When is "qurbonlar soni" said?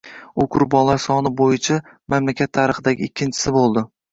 0.55-1.31